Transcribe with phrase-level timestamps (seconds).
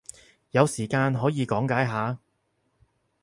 [0.49, 2.17] 有時間可以講解下？